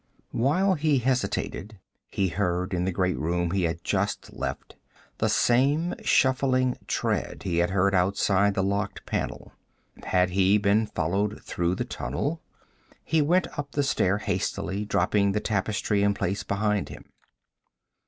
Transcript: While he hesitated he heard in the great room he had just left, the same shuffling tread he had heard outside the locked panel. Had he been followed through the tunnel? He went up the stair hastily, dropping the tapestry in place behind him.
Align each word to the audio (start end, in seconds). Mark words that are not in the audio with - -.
While 0.31 0.73
he 0.73 0.97
hesitated 0.97 1.77
he 2.09 2.29
heard 2.29 2.73
in 2.73 2.85
the 2.85 2.91
great 2.91 3.19
room 3.19 3.51
he 3.51 3.65
had 3.65 3.83
just 3.83 4.33
left, 4.33 4.75
the 5.19 5.29
same 5.29 5.93
shuffling 6.03 6.75
tread 6.87 7.43
he 7.43 7.57
had 7.59 7.69
heard 7.69 7.93
outside 7.93 8.55
the 8.55 8.63
locked 8.63 9.05
panel. 9.05 9.51
Had 10.05 10.31
he 10.31 10.57
been 10.57 10.87
followed 10.87 11.43
through 11.43 11.75
the 11.75 11.85
tunnel? 11.85 12.41
He 13.03 13.21
went 13.21 13.45
up 13.59 13.73
the 13.73 13.83
stair 13.83 14.17
hastily, 14.17 14.85
dropping 14.85 15.33
the 15.33 15.39
tapestry 15.39 16.01
in 16.01 16.15
place 16.15 16.41
behind 16.41 16.89
him. 16.89 17.05